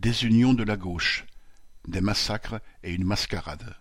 Désunion 0.00 0.54
de 0.54 0.62
la 0.62 0.78
gauche, 0.78 1.26
des 1.86 2.00
massacres 2.00 2.62
et 2.82 2.94
une 2.94 3.04
mascarade. 3.04 3.76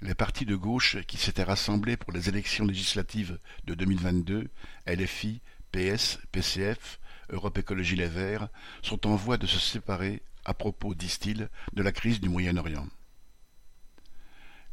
Les 0.00 0.14
partis 0.14 0.46
de 0.46 0.56
gauche 0.56 0.96
qui 1.06 1.18
s'étaient 1.18 1.42
rassemblés 1.42 1.98
pour 1.98 2.10
les 2.10 2.30
élections 2.30 2.64
législatives 2.64 3.38
de 3.64 3.74
2022, 3.74 4.48
LFI, 4.86 5.42
PS, 5.72 6.20
PCF, 6.32 7.00
Europe 7.28 7.58
Écologie 7.58 7.96
Les 7.96 8.08
Verts, 8.08 8.48
sont 8.80 9.06
en 9.06 9.14
voie 9.14 9.36
de 9.36 9.46
se 9.46 9.58
séparer 9.58 10.22
à 10.46 10.54
propos, 10.54 10.94
disent-ils, 10.94 11.50
de 11.74 11.82
la 11.82 11.92
crise 11.92 12.18
du 12.18 12.30
Moyen-Orient. 12.30 12.86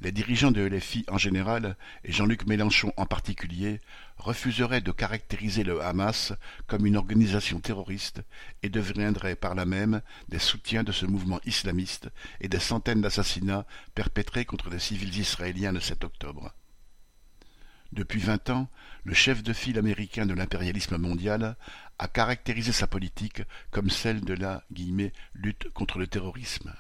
Les 0.02 0.14
dirigeants 0.14 0.52
de 0.52 0.62
LFI 0.62 1.04
en 1.10 1.18
général, 1.18 1.76
et 2.06 2.14
Jean-Luc 2.14 2.46
Mélenchon 2.46 2.94
en 2.96 3.06
particulier, 3.06 3.82
refuseraient 4.16 4.80
de 4.80 4.94
caractériser 4.94 5.64
le 5.64 5.82
Hamas 5.82 6.32
comme 6.68 6.86
une 6.86 6.96
organisation 6.96 7.60
terroriste 7.60 8.22
et 8.64 8.70
deviendraient 8.70 9.36
par 9.36 9.56
là 9.56 9.66
même 9.66 10.02
des 10.30 10.40
soutiens 10.40 10.84
de 10.84 10.94
ce 10.94 11.06
mouvement 11.06 11.42
islamiste 11.46 12.10
et 12.40 12.48
des 12.48 12.60
centaines 12.60 13.02
d'assassinats 13.02 13.66
perpétrés 13.94 14.46
contre 14.46 14.70
des 14.70 14.80
civils 14.80 15.18
israéliens 15.18 15.74
le 15.74 15.82
7 15.82 16.06
octobre. 16.06 16.54
Depuis 17.92 18.20
vingt 18.20 18.50
ans, 18.52 18.70
le 19.04 19.14
chef 19.14 19.44
de 19.44 19.52
file 19.52 19.80
américain 19.80 20.26
de 20.26 20.34
l'impérialisme 20.34 20.98
mondial 20.98 21.58
a 21.98 22.08
caractérisé 22.08 22.72
sa 22.72 22.88
politique 22.88 23.42
comme 23.72 23.90
celle 23.90 24.22
de 24.22 24.34
la 24.34 24.64
«lutte 25.34 25.70
contre 25.74 26.00
le 26.00 26.08
terrorisme». 26.08 26.74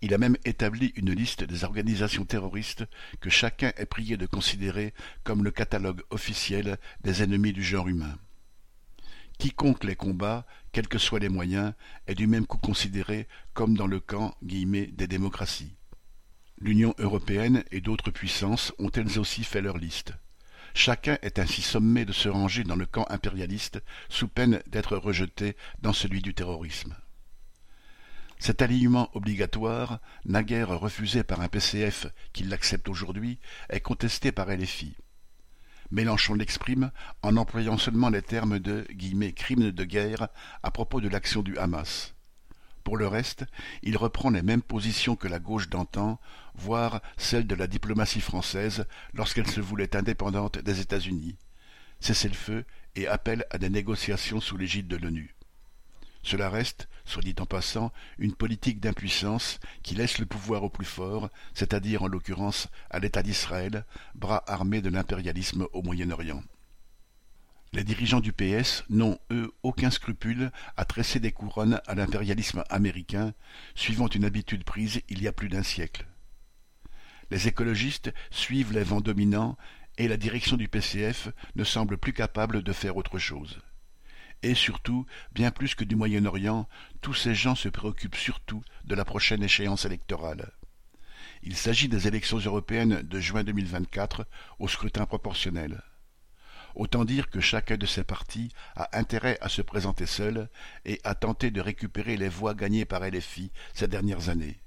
Il 0.00 0.14
a 0.14 0.18
même 0.18 0.36
établi 0.44 0.92
une 0.96 1.12
liste 1.12 1.42
des 1.42 1.64
organisations 1.64 2.24
terroristes 2.24 2.84
que 3.20 3.30
chacun 3.30 3.72
est 3.76 3.86
prié 3.86 4.16
de 4.16 4.26
considérer 4.26 4.94
comme 5.24 5.42
le 5.42 5.50
catalogue 5.50 6.02
officiel 6.10 6.78
des 7.02 7.22
ennemis 7.22 7.52
du 7.52 7.64
genre 7.64 7.88
humain. 7.88 8.16
Quiconque 9.38 9.84
les 9.84 9.96
combat, 9.96 10.46
quels 10.72 10.88
que 10.88 10.98
soient 10.98 11.20
les 11.20 11.28
moyens, 11.28 11.72
est 12.06 12.14
du 12.14 12.26
même 12.26 12.46
coup 12.46 12.58
considéré 12.58 13.28
comme 13.54 13.76
dans 13.76 13.86
le 13.86 14.00
camp 14.00 14.36
des 14.42 15.06
démocraties. 15.06 15.74
L'Union 16.60 16.94
européenne 16.98 17.64
et 17.70 17.80
d'autres 17.80 18.10
puissances 18.10 18.72
ont 18.78 18.90
elles 18.90 19.18
aussi 19.18 19.44
fait 19.44 19.60
leur 19.60 19.78
liste. 19.78 20.12
Chacun 20.74 21.18
est 21.22 21.38
ainsi 21.38 21.62
sommé 21.62 22.04
de 22.04 22.12
se 22.12 22.28
ranger 22.28 22.64
dans 22.64 22.76
le 22.76 22.86
camp 22.86 23.06
impérialiste 23.10 23.80
sous 24.08 24.28
peine 24.28 24.60
d'être 24.66 24.96
rejeté 24.96 25.56
dans 25.80 25.92
celui 25.92 26.20
du 26.20 26.34
terrorisme. 26.34 26.96
Cet 28.38 28.62
alignement 28.62 29.10
obligatoire, 29.14 30.00
naguère 30.24 30.78
refusé 30.78 31.24
par 31.24 31.40
un 31.40 31.48
PCF 31.48 32.06
qui 32.32 32.44
l'accepte 32.44 32.88
aujourd'hui, 32.88 33.38
est 33.68 33.80
contesté 33.80 34.32
par 34.32 34.48
LFI. 34.48 34.94
Mélenchon 35.90 36.34
l'exprime 36.34 36.90
en 37.22 37.36
employant 37.36 37.78
seulement 37.78 38.10
les 38.10 38.22
termes 38.22 38.58
de 38.58 38.86
«crime 39.36 39.70
de 39.70 39.84
guerre» 39.84 40.28
à 40.62 40.70
propos 40.70 41.00
de 41.00 41.08
l'action 41.08 41.42
du 41.42 41.56
Hamas. 41.56 42.14
Pour 42.84 42.96
le 42.96 43.06
reste, 43.06 43.44
il 43.82 43.96
reprend 43.96 44.30
les 44.30 44.42
mêmes 44.42 44.62
positions 44.62 45.16
que 45.16 45.28
la 45.28 45.38
gauche 45.38 45.68
d'antan, 45.68 46.20
voire 46.54 47.02
celles 47.16 47.46
de 47.46 47.54
la 47.54 47.66
diplomatie 47.66 48.20
française 48.20 48.86
lorsqu'elle 49.14 49.50
se 49.50 49.60
voulait 49.60 49.96
indépendante 49.96 50.58
des 50.58 50.80
États-Unis. 50.80 51.36
Cessez 52.00 52.28
le 52.28 52.34
feu 52.34 52.64
et 52.94 53.08
appelle 53.08 53.44
à 53.50 53.58
des 53.58 53.70
négociations 53.70 54.40
sous 54.40 54.56
l'égide 54.56 54.88
de 54.88 54.96
l'ONU. 54.96 55.34
Cela 56.28 56.50
reste, 56.50 56.90
soit 57.06 57.22
dit 57.22 57.34
en 57.40 57.46
passant, 57.46 57.90
une 58.18 58.34
politique 58.34 58.80
d'impuissance 58.80 59.58
qui 59.82 59.94
laisse 59.94 60.18
le 60.18 60.26
pouvoir 60.26 60.62
au 60.62 60.68
plus 60.68 60.84
fort, 60.84 61.30
c'est-à-dire 61.54 62.02
en 62.02 62.06
l'occurrence 62.06 62.68
à 62.90 62.98
l'État 62.98 63.22
d'Israël, 63.22 63.86
bras 64.14 64.44
armé 64.46 64.82
de 64.82 64.90
l'impérialisme 64.90 65.66
au 65.72 65.80
Moyen-Orient. 65.80 66.42
Les 67.72 67.82
dirigeants 67.82 68.20
du 68.20 68.34
PS 68.34 68.84
n'ont, 68.90 69.18
eux, 69.30 69.54
aucun 69.62 69.90
scrupule 69.90 70.52
à 70.76 70.84
tresser 70.84 71.18
des 71.18 71.32
couronnes 71.32 71.80
à 71.86 71.94
l'impérialisme 71.94 72.62
américain, 72.68 73.32
suivant 73.74 74.08
une 74.08 74.26
habitude 74.26 74.64
prise 74.64 75.00
il 75.08 75.22
y 75.22 75.28
a 75.28 75.32
plus 75.32 75.48
d'un 75.48 75.62
siècle. 75.62 76.06
Les 77.30 77.48
écologistes 77.48 78.12
suivent 78.30 78.74
les 78.74 78.84
vents 78.84 79.00
dominants 79.00 79.56
et 79.96 80.08
la 80.08 80.18
direction 80.18 80.58
du 80.58 80.68
PCF 80.68 81.30
ne 81.56 81.64
semble 81.64 81.96
plus 81.96 82.12
capable 82.12 82.62
de 82.62 82.72
faire 82.74 82.98
autre 82.98 83.18
chose. 83.18 83.62
Et 84.42 84.54
surtout, 84.54 85.04
bien 85.32 85.50
plus 85.50 85.74
que 85.74 85.84
du 85.84 85.96
Moyen-Orient, 85.96 86.68
tous 87.00 87.14
ces 87.14 87.34
gens 87.34 87.54
se 87.54 87.68
préoccupent 87.68 88.16
surtout 88.16 88.62
de 88.84 88.94
la 88.94 89.04
prochaine 89.04 89.42
échéance 89.42 89.84
électorale. 89.84 90.52
Il 91.42 91.56
s'agit 91.56 91.88
des 91.88 92.06
élections 92.06 92.38
européennes 92.38 93.02
de 93.02 93.20
juin 93.20 93.44
2024 93.44 94.26
au 94.58 94.68
scrutin 94.68 95.06
proportionnel. 95.06 95.82
Autant 96.74 97.04
dire 97.04 97.30
que 97.30 97.40
chacun 97.40 97.76
de 97.76 97.86
ces 97.86 98.04
partis 98.04 98.52
a 98.76 98.96
intérêt 98.96 99.38
à 99.40 99.48
se 99.48 99.62
présenter 99.62 100.06
seul 100.06 100.48
et 100.84 101.00
à 101.02 101.14
tenter 101.14 101.50
de 101.50 101.60
récupérer 101.60 102.16
les 102.16 102.28
voix 102.28 102.54
gagnées 102.54 102.84
par 102.84 103.00
LFI 103.02 103.50
ces 103.74 103.88
dernières 103.88 104.28
années. 104.28 104.60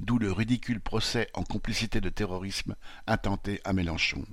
D'où 0.00 0.18
le 0.18 0.30
ridicule 0.30 0.80
procès 0.80 1.28
en 1.34 1.42
complicité 1.42 2.00
de 2.00 2.08
terrorisme 2.08 2.76
intenté 3.06 3.60
à 3.64 3.72
Mélenchon. 3.72 4.24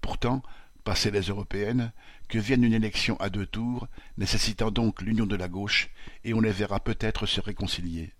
Pourtant, 0.00 0.42
Passées 0.86 1.10
les 1.10 1.22
européennes, 1.22 1.92
que 2.28 2.38
vienne 2.38 2.62
une 2.62 2.72
élection 2.72 3.16
à 3.16 3.28
deux 3.28 3.44
tours, 3.44 3.88
nécessitant 4.18 4.70
donc 4.70 5.02
l'union 5.02 5.26
de 5.26 5.34
la 5.34 5.48
gauche, 5.48 5.90
et 6.22 6.32
on 6.32 6.40
les 6.40 6.52
verra 6.52 6.78
peut-être 6.78 7.26
se 7.26 7.40
réconcilier. 7.40 8.14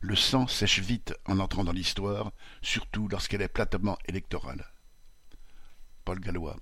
Le 0.00 0.14
sang 0.14 0.46
sèche 0.46 0.78
vite 0.78 1.14
en 1.26 1.40
entrant 1.40 1.64
dans 1.64 1.72
l'histoire, 1.72 2.30
surtout 2.62 3.08
lorsqu'elle 3.08 3.42
est 3.42 3.48
platement 3.48 3.98
électorale. 4.06 4.72
Paul 6.04 6.20
Gallois 6.20 6.58